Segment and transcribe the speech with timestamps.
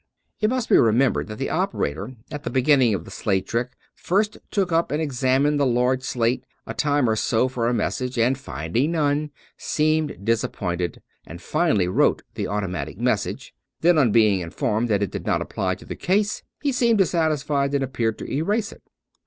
[0.39, 3.73] It must be remembered that the operator, at the begin ning of the slate trick,
[3.93, 8.17] first took up and examined the large slate a time or so for a message;
[8.17, 14.89] and finding none, seemed disappointed, and finally wrote the automatic message; then on being informed
[14.89, 18.71] that it did not apply to the case, he seemed dissatisfied and appeared to erase'
[18.71, 18.81] it.